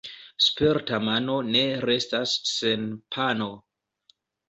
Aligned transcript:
Sperta 0.45 0.99
mano 1.09 1.35
ne 1.51 1.63
restas 1.85 2.35
sen 2.55 2.91
pano. 3.15 3.55